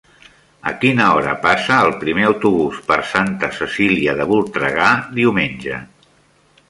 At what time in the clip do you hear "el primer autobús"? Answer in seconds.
1.89-2.79